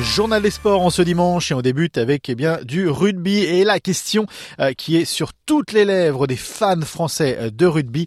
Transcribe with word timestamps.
Journal 0.00 0.40
des 0.40 0.50
sports 0.50 0.80
en 0.80 0.88
ce 0.88 1.02
dimanche 1.02 1.50
et 1.50 1.54
on 1.54 1.60
débute 1.60 1.98
avec 1.98 2.30
eh 2.30 2.34
bien 2.34 2.58
du 2.64 2.88
rugby 2.88 3.40
et 3.40 3.64
la 3.64 3.80
question 3.80 4.24
euh, 4.58 4.72
qui 4.72 4.96
est 4.96 5.04
sur 5.04 5.34
toutes 5.44 5.72
les 5.72 5.84
lèvres 5.84 6.26
des 6.26 6.36
fans 6.36 6.80
français 6.80 7.36
euh, 7.38 7.50
de 7.50 7.66
rugby, 7.66 8.06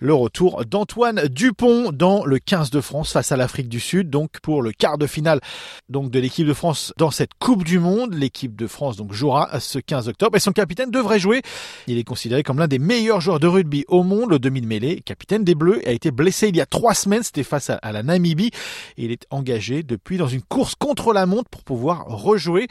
le 0.00 0.12
retour 0.12 0.66
d'Antoine 0.66 1.28
Dupont 1.28 1.92
dans 1.92 2.26
le 2.26 2.38
15 2.38 2.68
de 2.68 2.82
France 2.82 3.12
face 3.12 3.32
à 3.32 3.38
l'Afrique 3.38 3.70
du 3.70 3.80
Sud 3.80 4.10
donc 4.10 4.32
pour 4.42 4.60
le 4.60 4.72
quart 4.72 4.98
de 4.98 5.06
finale 5.06 5.40
donc 5.88 6.10
de 6.10 6.18
l'équipe 6.18 6.46
de 6.46 6.52
France 6.52 6.92
dans 6.98 7.10
cette 7.10 7.30
Coupe 7.38 7.64
du 7.64 7.78
monde, 7.78 8.12
l'équipe 8.12 8.54
de 8.54 8.66
France 8.66 8.96
donc 8.96 9.14
jouera 9.14 9.60
ce 9.60 9.78
15 9.78 10.08
octobre 10.08 10.36
et 10.36 10.40
son 10.40 10.52
capitaine 10.52 10.90
devrait 10.90 11.18
jouer. 11.18 11.40
Il 11.86 11.96
est 11.96 12.04
considéré 12.04 12.42
comme 12.42 12.58
l'un 12.58 12.68
des 12.68 12.78
meilleurs 12.78 13.22
joueurs 13.22 13.40
de 13.40 13.46
rugby 13.46 13.86
au 13.88 14.02
monde, 14.02 14.30
le 14.30 14.38
demi 14.38 14.60
de 14.60 14.66
mêlée, 14.66 15.00
capitaine 15.00 15.42
des 15.42 15.54
Bleus 15.54 15.80
a 15.88 15.92
été 15.92 16.10
blessé 16.10 16.48
il 16.48 16.56
y 16.56 16.60
a 16.60 16.66
trois 16.66 16.92
semaines, 16.92 17.22
c'était 17.22 17.44
face 17.44 17.70
à, 17.70 17.76
à 17.76 17.92
la 17.92 18.02
Namibie. 18.02 18.50
Et 18.98 19.06
il 19.06 19.10
est 19.10 19.26
engagé 19.30 19.82
depuis 19.82 20.18
dans 20.18 20.28
une 20.28 20.42
course 20.42 20.74
contre 20.74 21.13
la 21.14 21.26
montre 21.26 21.48
pour 21.48 21.62
pouvoir 21.62 22.04
rejouer. 22.06 22.68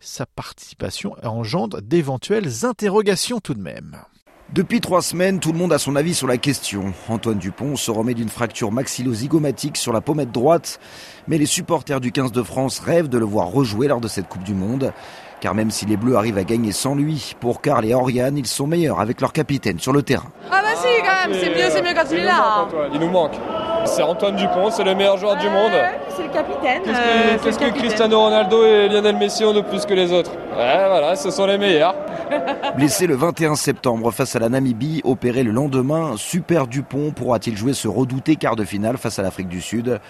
Sa 0.00 0.26
participation 0.26 1.16
engendre 1.22 1.80
d'éventuelles 1.80 2.64
interrogations 2.64 3.40
tout 3.40 3.54
de 3.54 3.62
même. 3.62 3.96
Depuis 4.52 4.80
trois 4.80 5.02
semaines, 5.02 5.40
tout 5.40 5.52
le 5.52 5.58
monde 5.58 5.72
a 5.72 5.78
son 5.78 5.96
avis 5.96 6.14
sur 6.14 6.28
la 6.28 6.36
question. 6.36 6.92
Antoine 7.08 7.38
Dupont 7.38 7.76
se 7.76 7.90
remet 7.90 8.14
d'une 8.14 8.28
fracture 8.28 8.70
maxillozygomatique 8.70 9.76
sur 9.76 9.92
la 9.92 10.00
pommette 10.00 10.30
droite, 10.30 10.78
mais 11.26 11.38
les 11.38 11.46
supporters 11.46 12.00
du 12.00 12.12
15 12.12 12.30
de 12.30 12.42
France 12.42 12.78
rêvent 12.78 13.08
de 13.08 13.18
le 13.18 13.24
voir 13.24 13.48
rejouer 13.48 13.88
lors 13.88 14.00
de 14.00 14.06
cette 14.06 14.28
Coupe 14.28 14.44
du 14.44 14.54
Monde. 14.54 14.92
Car 15.40 15.54
même 15.54 15.70
si 15.70 15.86
les 15.86 15.96
Bleus 15.96 16.16
arrivent 16.16 16.38
à 16.38 16.44
gagner 16.44 16.72
sans 16.72 16.94
lui, 16.94 17.34
pour 17.40 17.62
Karl 17.62 17.84
et 17.84 17.94
Oriane, 17.94 18.36
ils 18.36 18.46
sont 18.46 18.66
meilleurs 18.66 19.00
avec 19.00 19.20
leur 19.20 19.32
capitaine 19.32 19.78
sur 19.78 19.92
le 19.92 20.02
terrain. 20.02 20.30
Ah 20.50 20.62
bah 20.62 20.68
si 20.76 20.88
quand 21.02 21.28
même, 21.28 21.38
c'est 21.40 21.50
mieux, 21.50 21.70
c'est 21.70 21.82
mieux 21.82 21.94
quand 21.94 22.10
il 22.12 22.18
est 22.18 22.24
là. 22.24 22.68
Il 22.92 23.00
nous 23.00 23.10
manque. 23.10 23.34
C'est 23.84 24.02
Antoine 24.02 24.36
Dupont, 24.36 24.70
c'est 24.70 24.84
le 24.84 24.94
meilleur 24.94 25.16
joueur 25.18 25.36
du 25.36 25.48
monde. 25.48 25.72
C'est 26.08 26.24
le 26.24 26.32
capitaine. 26.32 26.82
Qu'est-ce 26.84 26.96
euh, 26.96 27.36
que, 27.36 27.44
qu'est-ce 27.44 27.58
que 27.58 27.64
capitaine. 27.64 27.82
Cristiano 27.82 28.20
Ronaldo 28.20 28.64
et 28.64 28.88
Lionel 28.88 29.16
Messi 29.16 29.44
ont 29.44 29.52
de 29.52 29.60
plus 29.60 29.84
que 29.84 29.94
les 29.94 30.12
autres? 30.12 30.32
Ouais, 30.56 30.88
voilà, 30.88 31.16
ce 31.16 31.30
sont 31.30 31.46
les 31.46 31.58
meilleurs. 31.58 31.94
Blessé 32.76 33.06
le 33.06 33.14
21 33.14 33.54
septembre 33.54 34.10
face 34.10 34.36
à 34.36 34.38
la 34.38 34.48
Namibie, 34.48 35.00
opéré 35.04 35.42
le 35.42 35.52
lendemain, 35.52 36.14
Super 36.16 36.66
Dupont 36.66 37.12
pourra-t-il 37.12 37.56
jouer 37.56 37.74
ce 37.74 37.88
redouté 37.88 38.36
quart 38.36 38.56
de 38.56 38.64
finale 38.64 38.96
face 38.96 39.18
à 39.18 39.22
l'Afrique 39.22 39.48
du 39.48 39.60
Sud? 39.60 40.00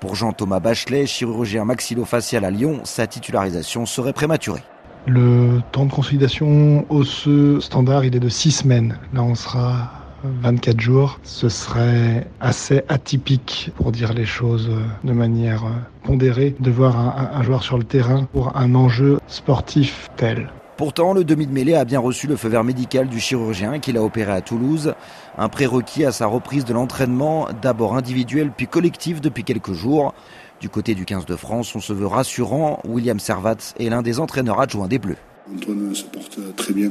Pour 0.00 0.14
Jean-Thomas 0.14 0.60
Bachelet, 0.60 1.06
chirurgien 1.06 1.64
maxillofacial 1.64 2.44
à 2.44 2.50
Lyon, 2.50 2.80
sa 2.84 3.06
titularisation 3.06 3.86
serait 3.86 4.12
prématurée. 4.12 4.62
Le 5.06 5.60
temps 5.72 5.86
de 5.86 5.92
consolidation 5.92 6.84
osseux 6.90 7.60
standard, 7.60 8.04
il 8.04 8.14
est 8.14 8.20
de 8.20 8.28
6 8.28 8.52
semaines. 8.52 8.98
Là, 9.14 9.22
on 9.22 9.34
sera 9.34 9.90
24 10.24 10.80
jours. 10.80 11.20
Ce 11.22 11.48
serait 11.48 12.26
assez 12.40 12.82
atypique, 12.88 13.70
pour 13.76 13.92
dire 13.92 14.12
les 14.12 14.26
choses 14.26 14.70
de 15.04 15.12
manière 15.12 15.64
pondérée, 16.04 16.54
de 16.58 16.70
voir 16.70 16.98
un, 16.98 17.38
un 17.38 17.42
joueur 17.42 17.62
sur 17.62 17.78
le 17.78 17.84
terrain 17.84 18.24
pour 18.32 18.56
un 18.56 18.74
enjeu 18.74 19.18
sportif 19.26 20.08
tel. 20.16 20.50
Pourtant, 20.76 21.12
le 21.12 21.22
demi 21.22 21.46
de 21.46 21.52
mêlée 21.52 21.74
a 21.74 21.84
bien 21.84 22.00
reçu 22.00 22.26
le 22.26 22.34
feu 22.34 22.48
vert 22.48 22.64
médical 22.64 23.06
du 23.08 23.20
chirurgien 23.20 23.78
qui 23.78 23.92
l'a 23.92 24.02
opéré 24.02 24.32
à 24.32 24.40
Toulouse. 24.40 24.94
Un 25.38 25.48
prérequis 25.48 26.04
à 26.04 26.12
sa 26.12 26.26
reprise 26.26 26.64
de 26.64 26.72
l'entraînement, 26.72 27.46
d'abord 27.60 27.94
individuel 27.94 28.50
puis 28.50 28.66
collectif 28.66 29.20
depuis 29.20 29.44
quelques 29.44 29.74
jours. 29.74 30.14
Du 30.60 30.68
côté 30.68 30.94
du 30.94 31.04
15 31.04 31.26
de 31.26 31.36
France, 31.36 31.76
on 31.76 31.80
se 31.80 31.92
veut 31.92 32.06
rassurant. 32.06 32.80
William 32.84 33.20
Servat 33.20 33.74
est 33.78 33.90
l'un 33.90 34.02
des 34.02 34.18
entraîneurs 34.18 34.60
adjoints 34.60 34.88
des 34.88 34.98
Bleus. 34.98 35.18
Antoine 35.54 35.94
se 35.94 36.04
porte 36.04 36.38
très 36.56 36.72
bien 36.72 36.90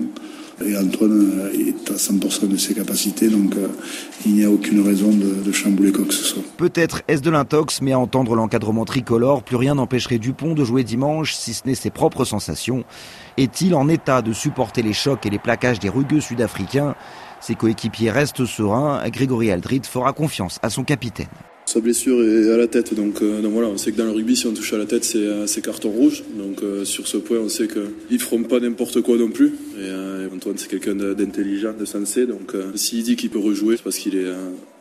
et 0.66 0.78
Antoine 0.78 1.50
est 1.54 1.92
à 1.92 1.96
100% 1.96 2.48
de 2.48 2.58
ses 2.58 2.74
capacités, 2.74 3.30
donc 3.30 3.56
euh, 3.56 3.68
il 4.26 4.34
n'y 4.34 4.44
a 4.44 4.50
aucune 4.50 4.82
raison 4.82 5.10
de, 5.10 5.44
de 5.44 5.52
chambouler 5.52 5.92
quoi 5.92 6.06
que 6.06 6.14
ce 6.14 6.24
soit. 6.24 6.44
Peut-être 6.58 7.02
est-ce 7.08 7.22
de 7.22 7.30
l'intox, 7.30 7.82
mais 7.82 7.92
à 7.92 8.00
entendre 8.00 8.36
l'encadrement 8.36 8.86
tricolore, 8.86 9.44
plus 9.44 9.56
rien 9.56 9.76
n'empêcherait 9.76 10.20
Dupont 10.20 10.54
de 10.54 10.64
jouer 10.64 10.84
dimanche, 10.84 11.34
si 11.34 11.54
ce 11.54 11.64
n'est 11.66 11.76
ses 11.76 11.90
propres 11.90 12.26
sensations. 12.26 12.84
Est-il 13.38 13.76
en 13.76 13.88
état 13.88 14.22
de 14.22 14.34
supporter 14.34 14.82
les 14.82 14.94
chocs 14.94 15.26
et 15.26 15.30
les 15.30 15.40
plaquages 15.40 15.80
des 15.80 15.90
rugueux 15.90 16.22
sud-africains? 16.22 16.96
Ses 17.40 17.56
coéquipiers 17.56 18.12
restent 18.12 18.46
sereins, 18.46 19.02
Grégory 19.10 19.52
Aldrit 19.52 19.82
fera 19.84 20.14
confiance 20.14 20.60
à 20.62 20.70
son 20.70 20.84
capitaine. 20.84 21.28
Sa 21.66 21.80
blessure 21.80 22.22
est 22.22 22.52
à 22.52 22.58
la 22.58 22.68
tête, 22.68 22.94
donc, 22.94 23.22
euh, 23.22 23.42
donc 23.42 23.54
voilà, 23.54 23.70
on 23.70 23.78
sait 23.78 23.92
que 23.92 23.98
dans 23.98 24.06
le 24.06 24.12
rugby, 24.12 24.36
si 24.36 24.46
on 24.46 24.54
touche 24.54 24.74
à 24.74 24.78
la 24.78 24.86
tête, 24.86 25.06
c'est 25.06 25.20
euh, 25.20 25.46
carton 25.64 25.90
rouge. 25.90 26.24
Donc 26.36 26.64
euh, 26.64 26.84
sur 26.84 27.08
ce 27.08 27.18
point, 27.18 27.38
on 27.38 27.50
sait 27.50 27.68
qu'ils 27.68 27.84
ne 28.12 28.18
feront 28.18 28.44
pas 28.44 28.60
n'importe 28.60 29.02
quoi 29.02 29.18
non 29.18 29.30
plus. 29.30 29.54
Et 29.80 30.34
Antoine, 30.34 30.58
c'est 30.58 30.70
quelqu'un 30.70 30.96
d'intelligent, 30.96 31.74
de 31.78 31.86
sensé. 31.86 32.26
Donc 32.26 32.56
s'il 32.76 33.04
dit 33.04 33.16
qu'il 33.16 33.30
peut 33.30 33.40
rejouer, 33.40 33.78
c'est 33.78 33.84
parce 33.84 33.98
qu'il 33.98 34.16
est 34.16 34.28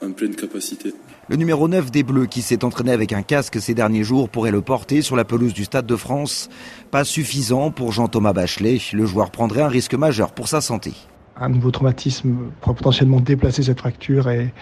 en 0.03 0.11
pleine 0.13 0.35
capacité. 0.35 0.93
Le 1.29 1.37
numéro 1.37 1.69
9 1.69 1.91
des 1.91 2.03
Bleus, 2.03 2.27
qui 2.27 2.43
s'est 2.43 2.65
entraîné 2.65 2.93
avec 2.93 3.13
un 3.13 3.23
casque 3.23 3.61
ces 3.61 3.75
derniers 3.75 4.05
jours, 4.05 4.29
pourrait 4.29 4.51
le 4.51 4.63
porter 4.63 5.03
sur 5.03 5.17
la 5.17 5.25
pelouse 5.25 5.55
du 5.55 5.65
Stade 5.65 5.87
de 5.87 5.97
France. 5.97 6.49
Pas 6.91 7.05
suffisant 7.05 7.71
pour 7.71 7.93
Jean-Thomas 7.93 8.33
Bachelet. 8.33 8.79
Le 8.93 9.07
joueur 9.07 9.31
prendrait 9.31 9.63
un 9.63 9.69
risque 9.69 9.95
majeur 9.95 10.33
pour 10.33 10.49
sa 10.49 10.61
santé. 10.61 10.93
Un 11.41 11.49
nouveau 11.49 11.71
traumatisme 11.71 12.37
pourrait 12.61 12.75
potentiellement 12.75 13.21
déplacer 13.21 13.63
cette 13.63 13.79
fracture 13.79 14.29
et, 14.29 14.53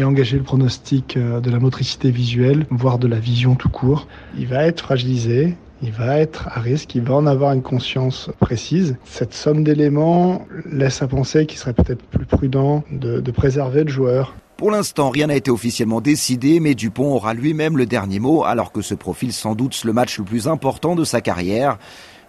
engager 0.00 0.36
le 0.36 0.44
pronostic 0.44 1.16
euh, 1.16 1.40
de 1.40 1.50
la 1.50 1.58
motricité 1.58 2.12
visuelle, 2.12 2.66
voire 2.70 3.00
de 3.00 3.08
la 3.08 3.18
vision 3.18 3.56
tout 3.56 3.68
court. 3.68 4.06
Il 4.38 4.46
va 4.46 4.64
être 4.64 4.80
fragilisé, 4.80 5.56
il 5.82 5.90
va 5.90 6.18
être 6.18 6.46
à 6.48 6.60
risque, 6.60 6.94
il 6.94 7.02
va 7.02 7.14
en 7.14 7.26
avoir 7.26 7.52
une 7.52 7.62
conscience 7.62 8.30
précise. 8.38 8.96
Cette 9.04 9.34
somme 9.34 9.64
d'éléments 9.64 10.46
laisse 10.70 11.02
à 11.02 11.08
penser 11.08 11.46
qu'il 11.46 11.58
serait 11.58 11.72
peut-être 11.72 12.02
plus 12.02 12.26
prudent 12.26 12.84
de, 12.92 13.18
de 13.18 13.30
préserver 13.32 13.82
le 13.82 13.90
joueur. 13.90 14.36
Pour 14.56 14.70
l'instant, 14.72 15.10
rien 15.10 15.28
n'a 15.28 15.36
été 15.36 15.52
officiellement 15.52 16.00
décidé, 16.00 16.58
mais 16.58 16.74
Dupont 16.74 17.14
aura 17.14 17.32
lui-même 17.32 17.76
le 17.76 17.86
dernier 17.86 18.18
mot, 18.18 18.44
alors 18.44 18.72
que 18.72 18.82
se 18.82 18.94
profile 18.94 19.32
sans 19.32 19.54
doute 19.54 19.84
le 19.84 19.92
match 19.92 20.18
le 20.18 20.24
plus 20.24 20.48
important 20.48 20.96
de 20.96 21.04
sa 21.04 21.20
carrière. 21.20 21.78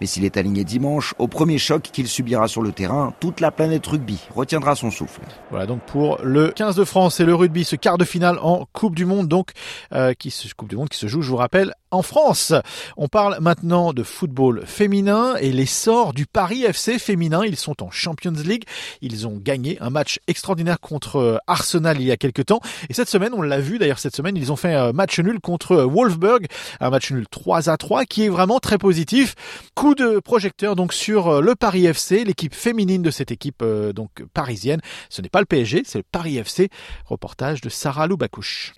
Mais 0.02 0.08
s'il 0.08 0.26
est 0.26 0.38
aligné 0.38 0.64
dimanche, 0.64 1.14
au 1.18 1.28
premier 1.28 1.58
choc 1.58 1.82
qu'il 1.82 2.08
subira 2.08 2.48
sur 2.48 2.62
le 2.62 2.72
terrain, 2.72 3.14
toute 3.20 3.40
la 3.40 3.52
planète 3.52 3.86
rugby 3.86 4.20
retiendra 4.36 4.76
son 4.76 4.92
souffle. 4.92 5.22
Voilà 5.50 5.66
donc 5.66 5.82
pour 5.82 6.20
le 6.24 6.50
15 6.50 6.76
de 6.76 6.84
France 6.84 7.20
et 7.20 7.26
le 7.26 7.36
rugby, 7.36 7.64
ce 7.64 7.76
quart 7.76 7.98
de 7.98 8.06
finale 8.06 8.40
en 8.42 8.66
Coupe 8.74 8.96
du 8.96 9.06
Monde, 9.06 9.28
donc 9.28 9.52
euh, 9.94 10.14
qui 10.14 10.32
se 10.32 10.54
Coupe 10.54 10.70
du 10.70 10.76
Monde 10.76 10.90
qui 10.90 10.98
se 10.98 11.08
joue, 11.08 11.22
je 11.22 11.30
vous 11.30 11.38
rappelle, 11.38 11.74
en 11.92 12.02
France. 12.02 12.54
On 12.98 13.08
parle 13.08 13.38
maintenant 13.40 13.94
de 13.94 14.04
football 14.04 14.64
féminin 14.66 15.36
et 15.38 15.52
l'essor 15.52 16.14
du 16.14 16.26
Paris 16.26 16.64
FC 16.64 17.00
féminin. 17.00 17.44
Ils 17.46 17.56
sont 17.56 17.84
en 17.84 17.92
Champions 17.92 18.32
League. 18.32 18.64
Ils 19.02 19.28
ont 19.28 19.38
gagné 19.38 19.78
un 19.82 19.90
match 19.90 20.20
extraordinaire 20.28 20.80
contre 20.80 21.18
euh, 21.18 21.38
Arsenal 21.48 22.00
il 22.00 22.08
y 22.08 22.12
a 22.12 22.18
quelques 22.18 22.46
temps. 22.46 22.60
Et 22.90 22.94
cette 22.94 23.10
semaine, 23.10 23.34
on 23.34 23.42
l'a 23.42 23.60
vu 23.60 23.78
d'ailleurs 23.80 24.00
cette 24.00 24.16
semaine, 24.16 24.36
ils 24.38 24.52
ont 24.52 24.56
fait 24.56 24.74
un 24.74 24.92
match 24.92 25.20
nul 25.20 25.40
contre 25.40 25.72
euh, 25.72 25.86
Wolfsburg, 25.86 26.46
un 26.80 26.90
match 26.90 27.12
nul 27.12 27.26
3 27.30 27.70
à 27.70 27.78
3 27.78 28.06
qui 28.06 28.26
est 28.26 28.30
vraiment 28.30 28.60
très 28.60 28.78
positif. 28.78 29.36
Coup 29.76 29.96
de 29.96 30.20
projecteur 30.20 30.76
donc 30.76 30.94
sur 30.94 31.28
euh, 31.28 31.42
le 31.42 31.56
Paris 31.56 31.86
FC, 31.86 32.24
l'équipe 32.24 32.54
féminine 32.54 33.02
de 33.02 33.12
cette 33.12 33.32
équipe 33.32 33.64
donc 33.96 34.24
parisienne. 34.34 34.82
Ce 35.10 35.22
n'est 35.22 35.30
pas 35.30 35.40
le 35.40 35.46
PSG, 35.46 35.84
c'est 35.86 36.00
le 36.00 36.04
Paris 36.12 36.38
FC. 36.38 36.70
Reportage 37.06 37.62
de 37.62 37.70
Sarah 37.70 38.08
pression. 38.08 38.74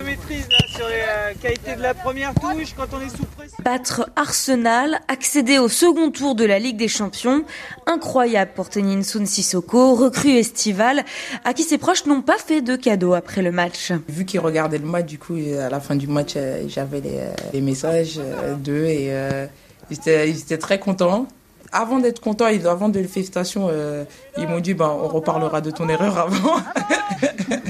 Battre 3.64 4.10
Arsenal, 4.16 5.02
accéder 5.08 5.60
au 5.60 5.68
second 5.68 6.10
tour 6.10 6.36
de 6.36 6.44
la 6.46 6.58
Ligue 6.58 6.78
des 6.78 6.88
Champions, 6.88 7.44
incroyable 7.86 8.52
pour 8.56 8.70
Tenin 8.70 9.04
Sun 9.04 9.26
Sissoko, 9.26 9.94
recrue 9.96 10.32
estivale, 10.32 11.04
à 11.46 11.54
qui 11.54 11.64
ses 11.64 11.78
proches 11.78 12.06
n'ont 12.06 12.22
pas 12.22 12.38
fait 12.38 12.62
de 12.62 12.76
cadeau 12.76 13.14
après 13.14 13.42
le 13.42 13.52
match. 13.52 13.92
Vu 14.10 14.26
qu'ils 14.26 14.40
regardaient 14.40 14.80
le 14.80 14.88
match, 14.88 15.06
du 15.06 15.20
coup, 15.20 15.36
à 15.60 15.70
la 15.70 15.80
fin 15.80 15.96
du 15.96 16.08
match, 16.08 16.34
euh, 16.36 16.64
j'avais 16.68 17.02
les, 17.02 17.18
euh, 17.18 17.34
les 17.54 17.62
messages 17.62 18.20
euh, 18.20 18.56
d'eux 18.56 18.86
et 18.86 19.08
euh, 19.10 19.46
ils, 19.92 19.98
étaient, 19.98 20.30
ils 20.30 20.40
étaient 20.40 20.58
très 20.58 20.80
contents. 20.80 21.28
Avant 21.74 22.00
d'être 22.00 22.20
contents, 22.20 22.48
et 22.48 22.66
avant 22.66 22.90
de 22.90 23.00
les 23.00 23.08
félicitations, 23.08 23.70
euh, 23.72 24.04
ils 24.38 24.46
m'ont 24.48 24.60
dit 24.60 24.74
ben, 24.74 24.90
on 24.90 25.08
reparlera 25.08 25.62
de 25.62 25.72
ton 25.72 25.88
erreur 25.88 26.18
avant. 26.18 26.58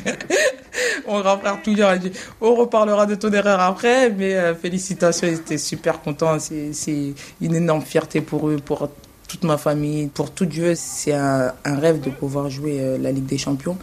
Mon 1.11 1.19
grand 1.19 1.37
frère 1.37 1.61
toujours 1.61 1.87
a 1.87 1.97
dit 1.97 2.11
on 2.39 2.55
reparlera 2.55 3.05
de 3.05 3.15
ton 3.15 3.31
erreur 3.33 3.59
après, 3.59 4.09
mais 4.11 4.33
euh, 4.33 4.55
félicitations, 4.55 5.27
ils 5.27 5.59
super 5.59 6.01
contents. 6.01 6.37
C'est 6.39 7.13
une 7.41 7.55
énorme 7.55 7.81
fierté 7.81 8.21
pour 8.21 8.47
eux, 8.47 8.55
pour 8.63 8.89
toute 9.27 9.43
ma 9.43 9.57
famille, 9.57 10.07
pour 10.07 10.31
tout 10.31 10.45
Dieu. 10.45 10.73
C'est 10.75 11.13
un, 11.13 11.53
rêve 11.65 11.99
de 11.99 12.09
pouvoir 12.09 12.49
jouer 12.49 12.77
euh, 12.79 12.97
la 12.97 13.11
Ligue 13.11 13.25
des 13.25 13.37
Champions. 13.37 13.77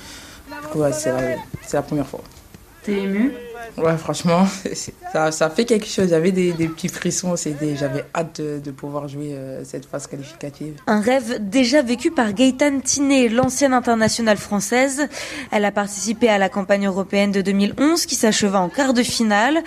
C'est 0.92 1.10
la, 1.10 1.36
la 1.72 1.82
première 1.82 2.06
fois. 2.06 2.22
T'es 2.82 3.02
ému? 3.02 3.34
Ouais, 3.76 3.96
franchement, 3.96 4.46
ça, 5.12 5.30
ça 5.30 5.50
fait 5.50 5.64
quelque 5.64 5.86
chose. 5.86 6.08
J'avais 6.10 6.32
des, 6.32 6.52
des 6.52 6.68
petits 6.68 6.88
frissons. 6.88 7.34
J'avais 7.36 8.04
hâte 8.14 8.40
de, 8.40 8.58
de 8.58 8.70
pouvoir 8.70 9.08
jouer 9.08 9.32
euh, 9.32 9.64
cette 9.64 9.86
phase 9.86 10.06
qualificative. 10.06 10.74
Un 10.86 11.00
rêve 11.00 11.38
déjà 11.48 11.82
vécu 11.82 12.10
par 12.10 12.32
Gaëtane 12.32 12.82
Tiné, 12.82 13.28
l'ancienne 13.28 13.72
internationale 13.72 14.36
française. 14.36 15.08
Elle 15.50 15.64
a 15.64 15.72
participé 15.72 16.28
à 16.28 16.38
la 16.38 16.48
campagne 16.48 16.86
européenne 16.86 17.32
de 17.32 17.40
2011 17.40 18.06
qui 18.06 18.14
s'acheva 18.14 18.60
en 18.60 18.68
quart 18.68 18.94
de 18.94 19.02
finale. 19.02 19.58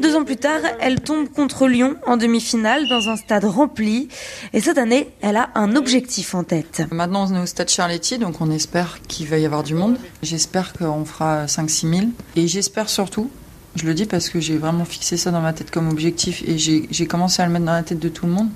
Deux 0.00 0.16
ans 0.16 0.24
plus 0.24 0.36
tard, 0.36 0.60
elle 0.80 1.00
tombe 1.00 1.28
contre 1.28 1.66
Lyon 1.68 1.96
en 2.06 2.16
demi-finale 2.16 2.88
dans 2.88 3.08
un 3.08 3.16
stade 3.16 3.44
rempli. 3.44 4.08
Et 4.52 4.60
cette 4.60 4.78
année, 4.78 5.10
elle 5.20 5.36
a 5.36 5.50
un 5.54 5.76
objectif 5.76 6.34
en 6.34 6.44
tête. 6.44 6.82
Maintenant, 6.90 7.30
on 7.30 7.36
est 7.36 7.42
au 7.42 7.46
stade 7.46 7.68
Charletti, 7.68 8.18
donc 8.18 8.40
on 8.40 8.50
espère 8.50 8.98
qu'il 9.08 9.26
va 9.28 9.38
y 9.38 9.46
avoir 9.46 9.62
du 9.62 9.74
monde. 9.74 9.96
J'espère 10.22 10.72
qu'on 10.72 11.04
fera 11.04 11.46
5-6 11.46 11.90
000. 11.98 12.06
Et 12.36 12.46
j'espère 12.48 12.88
surtout, 12.88 13.30
je 13.76 13.86
le 13.86 13.94
dis 13.94 14.06
parce 14.06 14.28
que 14.28 14.40
j'ai 14.40 14.58
vraiment 14.58 14.84
fixé 14.84 15.16
ça 15.16 15.30
dans 15.30 15.40
ma 15.40 15.52
tête 15.52 15.70
comme 15.70 15.88
objectif 15.88 16.42
et 16.46 16.58
j'ai 16.58 17.06
commencé 17.06 17.40
à 17.42 17.46
le 17.46 17.52
mettre 17.52 17.66
dans 17.66 17.72
la 17.72 17.82
tête 17.82 18.00
de 18.00 18.08
tout 18.08 18.26
le 18.26 18.32
monde. 18.32 18.48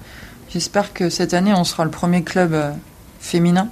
J'espère 0.50 0.92
que 0.92 1.08
cette 1.08 1.34
année, 1.34 1.52
on 1.54 1.64
sera 1.64 1.84
le 1.84 1.90
premier 1.90 2.22
club 2.22 2.52
euh, 2.54 2.70
féminin 3.18 3.68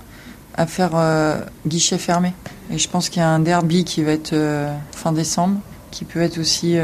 à 0.55 0.67
faire 0.67 0.91
euh, 0.95 1.39
guichet 1.67 1.99
fermé. 1.99 2.33
Et 2.71 2.79
je 2.79 2.89
pense 2.89 3.09
qu'il 3.09 3.21
y 3.21 3.25
a 3.25 3.29
un 3.29 3.41
derby 3.41 3.85
qui 3.85 4.03
va 4.03 4.13
être 4.13 4.33
euh, 4.33 4.73
fin 4.93 5.13
décembre, 5.13 5.59
qui 5.91 6.05
peut 6.05 6.21
être 6.21 6.39
aussi 6.39 6.77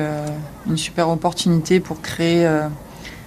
une 0.67 0.77
super 0.77 1.09
opportunité 1.09 1.81
pour 1.81 2.03
créer 2.03 2.47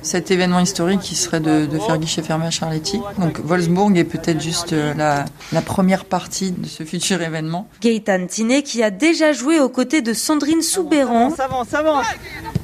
cet 0.01 0.31
événement 0.31 0.59
historique 0.59 1.01
qui 1.01 1.15
serait 1.15 1.39
de, 1.39 1.65
de, 1.65 1.79
faire 1.79 1.97
guichet 1.97 2.21
fermé 2.21 2.45
à 2.45 2.51
Charletti. 2.51 2.99
Donc 3.17 3.39
Wolfsburg 3.39 3.97
est 3.97 4.03
peut-être 4.03 4.41
juste 4.41 4.73
euh, 4.73 4.93
la, 4.95 5.25
la, 5.51 5.61
première 5.61 6.05
partie 6.05 6.51
de 6.51 6.67
ce 6.67 6.83
futur 6.83 7.21
événement. 7.21 7.67
Gaëtan 7.81 8.27
Tiné 8.27 8.63
qui 8.63 8.83
a 8.83 8.91
déjà 8.91 9.33
joué 9.33 9.59
aux 9.59 9.69
côtés 9.69 10.01
de 10.01 10.13
Sandrine 10.13 10.61
Soubéran. 10.61 11.29
Ça 11.31 11.45
avance, 11.45 11.67
ça 11.69 11.79
avance. 11.79 12.05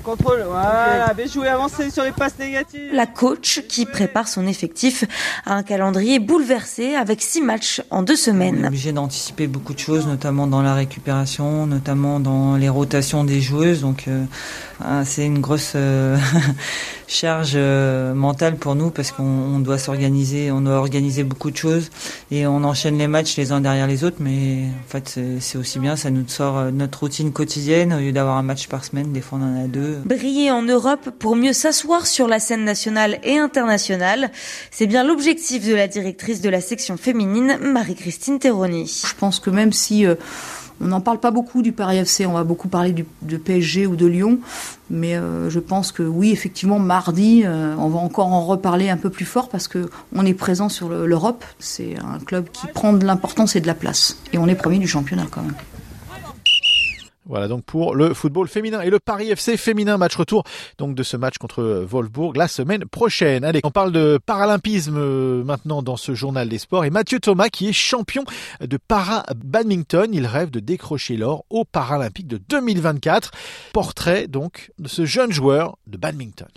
Contrôle, 0.07 0.45
voilà, 0.47 1.13
bien 1.13 1.25
joué, 1.25 1.49
avancez 1.49 1.91
sur 1.91 2.05
les 2.05 2.13
passes 2.13 2.39
négatives. 2.39 2.93
La 2.93 3.05
coach 3.05 3.63
qui 3.67 3.85
prépare 3.85 4.29
son 4.29 4.47
effectif 4.47 5.03
à 5.45 5.55
un 5.55 5.63
calendrier 5.63 6.19
bouleversé 6.19 6.95
avec 6.95 7.21
six 7.21 7.41
matchs 7.41 7.81
en 7.89 8.03
deux 8.03 8.15
semaines. 8.15 8.59
On 8.61 8.63
est 8.63 8.67
obligé 8.67 8.93
d'anticiper 8.93 9.47
beaucoup 9.47 9.73
de 9.73 9.79
choses, 9.79 10.07
notamment 10.07 10.47
dans 10.47 10.61
la 10.61 10.75
récupération, 10.75 11.67
notamment 11.67 12.21
dans 12.21 12.55
les 12.55 12.69
rotations 12.69 13.25
des 13.25 13.41
joueuses. 13.41 13.81
Donc 13.81 14.05
euh, 14.07 14.23
c'est 15.03 15.25
une 15.25 15.41
grosse 15.41 15.73
euh, 15.75 16.17
charge 17.09 17.53
euh, 17.55 18.13
mentale 18.13 18.55
pour 18.55 18.75
nous 18.75 18.91
parce 18.91 19.11
qu'on 19.11 19.59
doit 19.59 19.77
s'organiser, 19.77 20.51
on 20.51 20.61
doit 20.61 20.75
organiser 20.75 21.25
beaucoup 21.25 21.51
de 21.51 21.57
choses 21.57 21.89
et 22.31 22.47
on 22.47 22.63
enchaîne 22.63 22.97
les 22.97 23.07
matchs 23.07 23.35
les 23.35 23.51
uns 23.51 23.59
derrière 23.59 23.87
les 23.87 24.05
autres. 24.05 24.17
Mais 24.21 24.67
en 24.85 24.89
fait 24.89 25.19
c'est 25.41 25.57
aussi 25.57 25.79
bien, 25.79 25.97
ça 25.97 26.11
nous 26.11 26.25
sort 26.29 26.71
notre 26.71 27.01
routine 27.01 27.33
quotidienne 27.33 27.91
au 27.91 27.99
lieu 27.99 28.13
d'avoir 28.13 28.37
un 28.37 28.43
match 28.43 28.69
par 28.69 28.85
semaine. 28.85 29.11
Des 29.11 29.19
fois 29.19 29.37
on 29.41 29.43
en 29.43 29.65
a 29.65 29.67
deux. 29.67 29.96
Briller 30.05 30.51
en 30.51 30.61
Europe 30.61 31.09
pour 31.19 31.35
mieux 31.35 31.53
s'asseoir 31.53 32.07
sur 32.07 32.27
la 32.27 32.39
scène 32.39 32.63
nationale 32.63 33.19
et 33.23 33.37
internationale, 33.37 34.31
c'est 34.71 34.87
bien 34.87 35.03
l'objectif 35.03 35.67
de 35.67 35.73
la 35.73 35.87
directrice 35.87 36.41
de 36.41 36.49
la 36.49 36.61
section 36.61 36.97
féminine, 36.97 37.57
Marie-Christine 37.61 38.39
Terroni. 38.39 39.03
Je 39.05 39.13
pense 39.15 39.39
que 39.39 39.49
même 39.49 39.73
si 39.73 40.05
euh, 40.05 40.15
on 40.81 40.87
n'en 40.87 41.01
parle 41.01 41.19
pas 41.19 41.31
beaucoup 41.31 41.61
du 41.61 41.71
Paris 41.71 41.97
FC, 41.97 42.25
on 42.25 42.33
va 42.33 42.43
beaucoup 42.43 42.67
parler 42.67 42.93
de 43.21 43.37
PSG 43.37 43.87
ou 43.87 43.95
de 43.95 44.05
Lyon, 44.05 44.39
mais 44.89 45.15
euh, 45.15 45.49
je 45.49 45.59
pense 45.59 45.91
que 45.91 46.03
oui, 46.03 46.31
effectivement, 46.31 46.79
mardi, 46.79 47.43
euh, 47.45 47.75
on 47.77 47.89
va 47.89 47.99
encore 47.99 48.27
en 48.27 48.45
reparler 48.45 48.89
un 48.89 48.97
peu 48.97 49.09
plus 49.09 49.25
fort 49.25 49.49
parce 49.49 49.67
que 49.67 49.89
on 50.15 50.25
est 50.25 50.33
présent 50.33 50.69
sur 50.69 50.89
l'Europe. 50.89 51.43
C'est 51.59 51.95
un 51.97 52.19
club 52.19 52.49
qui 52.51 52.67
prend 52.67 52.93
de 52.93 53.05
l'importance 53.05 53.55
et 53.55 53.61
de 53.61 53.67
la 53.67 53.75
place, 53.75 54.17
et 54.33 54.37
on 54.37 54.47
est 54.47 54.55
premier 54.55 54.77
du 54.77 54.87
championnat 54.87 55.25
quand 55.29 55.41
même. 55.41 55.55
Voilà 57.27 57.47
donc 57.47 57.63
pour 57.63 57.95
le 57.95 58.13
football 58.13 58.47
féminin 58.47 58.81
et 58.81 58.89
le 58.89 58.99
Paris 58.99 59.29
FC 59.29 59.57
féminin 59.57 59.97
match 59.97 60.15
retour 60.15 60.43
donc 60.77 60.95
de 60.95 61.03
ce 61.03 61.17
match 61.17 61.37
contre 61.37 61.85
Wolfsburg 61.87 62.37
la 62.37 62.47
semaine 62.47 62.85
prochaine. 62.85 63.43
Allez, 63.43 63.61
on 63.63 63.71
parle 63.71 63.91
de 63.91 64.19
paralympisme 64.25 65.43
maintenant 65.43 65.81
dans 65.81 65.97
ce 65.97 66.13
journal 66.15 66.47
des 66.49 66.57
sports 66.57 66.85
et 66.85 66.89
Mathieu 66.89 67.19
Thomas 67.19 67.49
qui 67.49 67.69
est 67.69 67.73
champion 67.73 68.23
de 68.61 68.77
para-badminton, 68.77 70.13
il 70.13 70.25
rêve 70.25 70.49
de 70.49 70.59
décrocher 70.59 71.17
l'or 71.17 71.45
aux 71.49 71.65
Paralympiques 71.65 72.27
de 72.27 72.37
2024. 72.37 73.31
Portrait 73.73 74.27
donc 74.27 74.71
de 74.79 74.87
ce 74.87 75.05
jeune 75.05 75.31
joueur 75.31 75.77
de 75.87 75.97
badminton. 75.97 76.47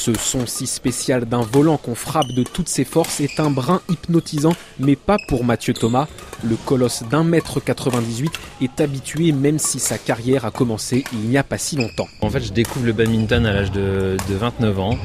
Ce 0.00 0.14
son 0.14 0.46
si 0.46 0.66
spécial 0.66 1.26
d'un 1.26 1.42
volant 1.42 1.76
qu'on 1.76 1.94
frappe 1.94 2.28
de 2.28 2.42
toutes 2.42 2.70
ses 2.70 2.86
forces 2.86 3.20
est 3.20 3.38
un 3.38 3.50
brin 3.50 3.82
hypnotisant, 3.90 4.54
mais 4.78 4.96
pas 4.96 5.18
pour 5.28 5.44
Mathieu 5.44 5.74
Thomas. 5.74 6.08
Le 6.42 6.56
colosse 6.56 7.02
d'un 7.10 7.22
mètre 7.22 7.60
98 7.62 8.32
est 8.62 8.80
habitué 8.80 9.32
même 9.32 9.58
si 9.58 9.78
sa 9.78 9.98
carrière 9.98 10.46
a 10.46 10.50
commencé 10.50 11.04
il 11.12 11.28
n'y 11.28 11.36
a 11.36 11.44
pas 11.44 11.58
si 11.58 11.76
longtemps. 11.76 12.08
En 12.22 12.30
fait, 12.30 12.40
je 12.40 12.50
découvre 12.50 12.86
le 12.86 12.94
badminton 12.94 13.44
à 13.44 13.52
l'âge 13.52 13.72
de, 13.72 14.16
de, 14.26 14.34
29 14.36 14.80
ans. 14.80 14.96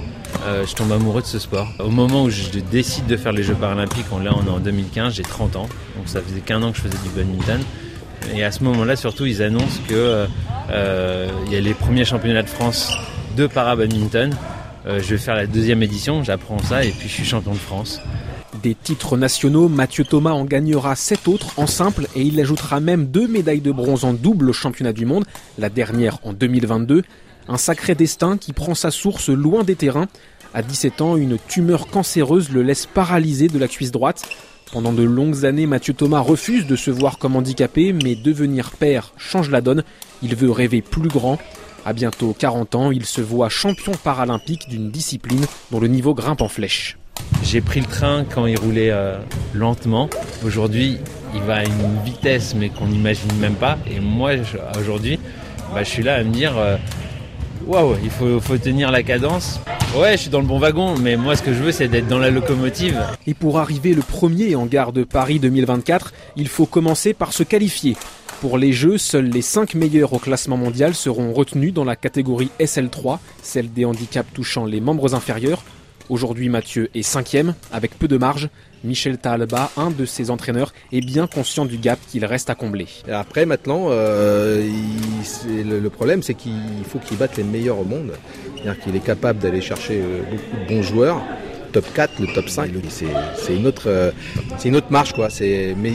Euh, 0.46 0.66
je 0.66 0.74
tombe 0.76 0.94
amoureux 0.94 1.22
de 1.22 1.28
ce 1.28 1.40
sport. 1.40 1.68
Au 1.80 1.90
moment 1.90 2.24
où 2.24 2.30
je 2.30 2.58
décide 2.60 3.06
de 3.06 3.18
faire 3.18 3.34
les 3.34 3.44
Jeux 3.44 3.56
paralympiques, 3.56 4.06
là 4.24 4.34
on 4.34 4.48
est 4.48 4.50
en 4.50 4.60
2015, 4.62 5.14
j'ai 5.14 5.24
30 5.24 5.58
ans, 5.58 5.68
donc 5.98 6.08
ça 6.08 6.22
faisait 6.22 6.40
qu'un 6.40 6.64
an 6.64 6.72
que 6.72 6.78
je 6.78 6.84
faisais 6.84 6.98
du 7.04 7.10
badminton. 7.10 7.60
Et 8.34 8.46
à 8.46 8.52
ce 8.54 8.64
moment-là, 8.64 8.96
surtout, 8.96 9.26
ils 9.26 9.44
annoncent 9.44 9.82
que 9.90 10.26
euh, 10.70 11.28
il 11.48 11.52
y 11.52 11.58
a 11.58 11.60
les 11.60 11.74
premiers 11.74 12.06
championnats 12.06 12.44
de 12.44 12.50
France 12.50 12.94
de 13.36 13.46
para-badminton. 13.46 14.34
Euh, 14.86 15.02
je 15.02 15.16
vais 15.16 15.18
faire 15.18 15.36
la 15.36 15.48
deuxième 15.48 15.82
édition, 15.82 16.24
j'apprends 16.24 16.60
ça 16.60 16.84
et 16.84 16.92
puis 16.92 17.08
je 17.08 17.14
suis 17.14 17.26
champion 17.26 17.54
de 17.54 17.58
France. 17.58 18.00
Des 18.62 18.76
titres 18.76 19.18
nationaux, 19.18 19.68
Mathieu 19.68 20.04
Thomas 20.04 20.32
en 20.32 20.46
gagnera 20.46 20.96
sept 20.96 21.28
autres 21.28 21.58
en 21.58 21.68
simple 21.68 22.08
et 22.16 22.22
il 22.22 22.40
ajoutera 22.40 22.80
même 22.80 23.08
deux 23.08 23.28
médailles 23.28 23.62
de 23.62 23.72
bronze 23.72 24.06
en 24.06 24.14
double 24.14 24.50
au 24.50 24.54
championnat 24.54 24.94
du 24.94 25.06
monde, 25.06 25.26
la 25.58 25.70
dernière 25.70 26.20
en 26.24 26.34
2022. 26.34 27.04
Un 27.48 27.58
sacré 27.58 27.96
destin 27.96 28.38
qui 28.38 28.54
prend 28.54 28.76
sa 28.76 28.92
source 28.92 29.30
loin 29.30 29.64
des 29.64 29.76
terrains. 29.76 30.08
À 30.54 30.62
17 30.62 31.02
ans, 31.02 31.18
une 31.18 31.38
tumeur 31.38 31.88
cancéreuse 31.88 32.50
le 32.50 32.62
laisse 32.62 32.86
paralysé 32.86 33.48
de 33.48 33.60
la 33.60 33.68
cuisse 33.68 33.92
droite. 33.92 34.24
Pendant 34.72 34.94
de 34.94 35.04
longues 35.04 35.46
années, 35.46 35.68
Mathieu 35.68 35.94
Thomas 35.94 36.22
refuse 36.22 36.66
de 36.66 36.76
se 36.76 36.92
voir 36.92 37.18
comme 37.18 37.36
handicapé, 37.36 37.92
mais 37.92 38.16
devenir 38.16 38.72
père 38.72 39.14
change 39.18 39.50
la 39.50 39.62
donne. 39.62 39.84
Il 40.24 40.36
veut 40.36 40.52
rêver 40.52 40.82
plus 40.82 41.10
grand. 41.10 41.40
À 41.86 41.94
bientôt 41.94 42.36
40 42.38 42.74
ans, 42.74 42.92
il 42.92 43.06
se 43.06 43.22
voit 43.22 43.48
champion 43.48 43.92
paralympique 43.92 44.68
d'une 44.68 44.90
discipline 44.90 45.46
dont 45.72 45.80
le 45.80 45.88
niveau 45.88 46.16
grimpe 46.16 46.42
en 46.42 46.48
flèche. 46.48 46.98
J'ai 47.44 47.62
pris 47.62 47.80
le 47.80 47.86
train 47.86 48.26
quand 48.26 48.48
il 48.48 48.58
roulait 48.58 48.90
euh, 48.90 49.20
lentement. 49.54 50.10
Aujourd'hui, 50.44 50.98
il 51.36 51.42
va 51.42 51.58
à 51.58 51.64
une 51.64 52.04
vitesse 52.04 52.56
mais 52.56 52.70
qu'on 52.70 52.88
n'imagine 52.88 53.32
même 53.40 53.54
pas. 53.54 53.78
Et 53.86 54.00
moi, 54.00 54.32
aujourd'hui, 54.80 55.20
bah, 55.76 55.84
je 55.84 55.90
suis 55.90 56.02
là 56.02 56.16
à 56.16 56.24
me 56.24 56.32
dire 56.32 56.56
waouh, 57.68 57.92
wow, 57.92 57.98
il 58.04 58.10
faut 58.42 58.58
tenir 58.58 58.90
la 58.90 59.04
cadence. 59.04 59.60
Ouais, 59.98 60.18
je 60.18 60.24
suis 60.24 60.30
dans 60.30 60.42
le 60.42 60.46
bon 60.46 60.60
wagon, 60.60 60.98
mais 60.98 61.16
moi, 61.16 61.38
ce 61.38 61.42
que 61.42 61.54
je 61.54 61.64
veux, 61.64 61.72
c'est 61.72 61.88
d'être 61.88 62.08
dans 62.08 62.20
la 62.20 62.30
locomotive. 62.30 63.02
Et 63.28 63.34
pour 63.34 63.60
arriver 63.60 63.94
le 63.94 64.02
premier 64.02 64.54
en 64.56 64.66
gare 64.66 64.92
de 64.92 65.06
Paris 65.06 65.40
2024, 65.40 66.12
il 66.36 66.50
faut 66.50 66.66
commencer 66.66 67.14
par 67.14 67.32
se 67.32 67.44
qualifier. 67.44 67.96
Pour 68.42 68.58
les 68.58 68.74
Jeux, 68.74 68.98
seuls 68.98 69.30
les 69.30 69.42
5 69.42 69.74
meilleurs 69.74 70.12
au 70.12 70.20
classement 70.20 70.58
mondial 70.58 70.96
seront 70.96 71.32
retenus 71.32 71.74
dans 71.74 71.86
la 71.86 71.96
catégorie 71.96 72.50
SL3, 72.60 73.20
celle 73.42 73.72
des 73.72 73.86
handicaps 73.86 74.34
touchant 74.34 74.66
les 74.66 74.82
membres 74.82 75.16
inférieurs. 75.16 75.64
Aujourd'hui, 76.10 76.50
Mathieu 76.50 76.90
est 76.94 77.02
cinquième, 77.02 77.56
avec 77.72 77.98
peu 77.98 78.10
de 78.10 78.18
marge. 78.18 78.50
Michel 78.84 79.18
Talba, 79.18 79.72
un 79.78 79.92
de 79.92 80.06
ses 80.06 80.30
entraîneurs, 80.30 80.74
est 80.92 81.02
bien 81.02 81.26
conscient 81.26 81.66
du 81.66 81.78
gap 81.78 81.98
qu'il 82.10 82.26
reste 82.26 82.50
à 82.50 82.56
combler. 82.56 82.88
Et 83.08 83.12
après, 83.12 83.46
maintenant, 83.46 83.88
euh, 83.90 84.70
il, 85.48 85.68
le, 85.68 85.80
le, 85.80 85.90
problème, 85.90 86.22
c'est 86.22 86.36
qu'il 86.36 86.54
faut 86.88 87.00
qu'il 87.00 87.18
batte 87.18 87.38
les 87.38 87.44
meilleurs 87.44 87.80
au 87.80 87.86
monde. 87.86 88.12
C'est-à-dire 88.66 88.84
qu'il 88.84 88.96
est 88.96 89.06
capable 89.06 89.38
d'aller 89.38 89.62
chercher 89.62 90.02
beaucoup 90.32 90.58
de 90.64 90.68
bons 90.68 90.82
joueurs. 90.82 91.22
Top 91.72 91.86
4, 91.94 92.20
le 92.20 92.34
top 92.34 92.50
5, 92.50 92.72
c'est 92.90 93.56
une, 93.56 93.68
autre, 93.68 93.84
euh, 93.86 94.10
une 94.64 94.76
autre 94.76 94.88
marche, 94.90 95.14
quoi. 95.14 95.28
Mais 95.40 95.94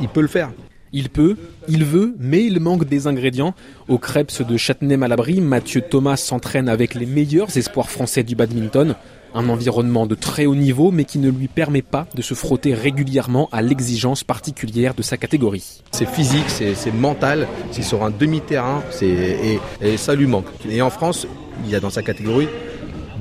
il 0.00 0.08
peut 0.08 0.22
le 0.22 0.26
faire. 0.26 0.50
Il 0.92 1.08
peut, 1.08 1.36
il 1.68 1.84
veut, 1.84 2.16
mais 2.18 2.44
il 2.44 2.58
manque 2.58 2.84
des 2.84 3.06
ingrédients. 3.06 3.54
Au 3.86 3.98
Krebs 3.98 4.42
de 4.44 4.56
Châtenay-Malabry, 4.56 5.40
Mathieu 5.40 5.82
Thomas 5.82 6.16
s'entraîne 6.16 6.68
avec 6.68 6.94
les 6.94 7.06
meilleurs 7.06 7.56
espoirs 7.56 7.90
français 7.90 8.24
du 8.24 8.34
badminton. 8.34 8.96
Un 9.32 9.48
environnement 9.48 10.06
de 10.06 10.16
très 10.16 10.46
haut 10.46 10.56
niveau, 10.56 10.90
mais 10.90 11.04
qui 11.04 11.18
ne 11.18 11.30
lui 11.30 11.46
permet 11.46 11.82
pas 11.82 12.08
de 12.14 12.22
se 12.22 12.34
frotter 12.34 12.74
régulièrement 12.74 13.48
à 13.52 13.62
l'exigence 13.62 14.24
particulière 14.24 14.94
de 14.94 15.02
sa 15.02 15.16
catégorie. 15.16 15.82
C'est 15.92 16.08
physique, 16.08 16.48
c'est 16.48 16.94
mental, 16.94 17.46
c'est 17.70 17.82
sur 17.82 18.02
un 18.04 18.10
demi-terrain, 18.10 18.82
et, 19.00 19.58
et 19.80 19.96
ça 19.96 20.16
lui 20.16 20.26
manque. 20.26 20.46
Et 20.68 20.82
en 20.82 20.90
France, 20.90 21.26
il 21.64 21.70
y 21.70 21.74
a 21.74 21.80
dans 21.80 21.90
sa 21.90 22.02
catégorie, 22.02 22.48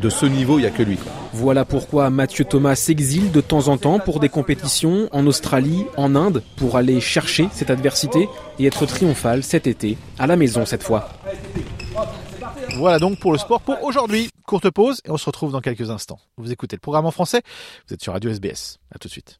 de 0.02 0.10
ce 0.10 0.26
niveau, 0.26 0.60
il 0.60 0.64
n'y 0.64 0.68
a 0.68 0.72
que 0.72 0.84
lui. 0.84 0.98
Voilà 1.32 1.66
pourquoi 1.66 2.10
Mathieu 2.10 2.44
Thomas 2.44 2.76
s'exile 2.76 3.32
de 3.32 3.42
temps 3.42 3.70
en 3.70 3.78
temps 3.78 4.00
pour 4.00 4.20
des 4.20 4.30
compétitions 4.30 5.08
en 5.12 5.26
Australie, 5.28 5.86
en 5.96 6.16
Inde, 6.16 6.44
pour 6.58 6.76
aller 6.76 7.00
chercher 7.00 7.48
cette 7.54 7.70
adversité 7.70 8.28
et 8.60 8.66
être 8.66 8.86
triomphal 8.86 9.44
cet 9.44 9.66
été, 9.66 9.98
à 10.20 10.28
la 10.28 10.36
maison 10.36 10.66
cette 10.66 10.84
fois. 10.84 11.10
Voilà 12.78 13.00
donc 13.00 13.20
pour 13.20 13.32
le 13.32 13.38
sport 13.38 13.62
pour 13.62 13.82
aujourd'hui. 13.84 14.30
Courte 14.46 14.70
pause 14.70 15.00
et 15.06 15.12
on 15.12 15.18
se 15.18 15.26
retrouve 15.26 15.52
dans 15.52 15.62
quelques 15.62 15.90
instants. 15.90 16.20
Vous 16.38 16.52
écoutez 16.52 16.76
le 16.76 16.82
programme 16.82 17.06
en 17.06 17.12
français, 17.12 17.42
vous 17.88 17.94
êtes 17.94 18.04
sur 18.04 18.14
Radio 18.14 18.30
SBS. 18.30 18.80
A 18.94 19.00
tout 19.00 19.08
de 19.08 19.14
suite. 19.14 19.40